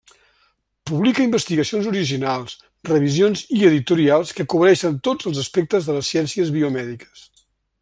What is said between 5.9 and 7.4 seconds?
de les ciències biomèdiques.